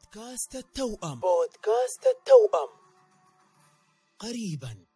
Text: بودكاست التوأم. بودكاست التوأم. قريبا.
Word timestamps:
بودكاست 0.00 0.54
التوأم. 0.56 1.20
بودكاست 1.20 2.06
التوأم. 2.06 2.68
قريبا. 4.18 4.89